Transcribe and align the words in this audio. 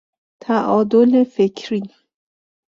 تعادل 0.43 1.11
فکری 1.23 1.83